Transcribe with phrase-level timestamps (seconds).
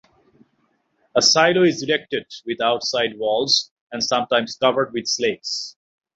[1.15, 5.77] A silo is erected with outside walls, and sometimes covered with slates.